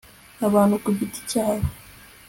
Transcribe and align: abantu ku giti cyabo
abantu 0.47 0.75
ku 0.83 0.89
giti 0.97 1.19
cyabo 1.29 1.65